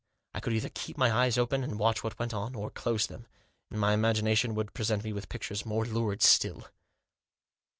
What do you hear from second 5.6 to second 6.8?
more lurid still.